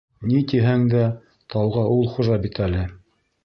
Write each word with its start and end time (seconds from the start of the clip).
Ни 0.29 0.39
тиһәң 0.53 0.85
дә, 0.93 1.03
тауға 1.55 1.87
ул 1.99 2.13
хужа 2.17 2.41
бит 2.47 2.61
әле. 2.69 2.87